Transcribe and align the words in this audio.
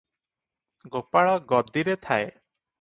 ଗୋପାଳ 0.95 1.37
ଗଦିରେ 1.53 1.99
ଥାଏ। 2.09 2.29